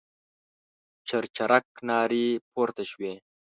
[1.07, 3.13] چرچرک نارې پورته شوې.